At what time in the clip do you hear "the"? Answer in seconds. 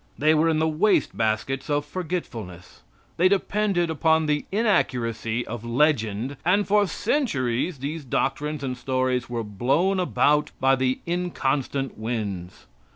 0.57-0.67, 4.25-4.45, 10.75-10.97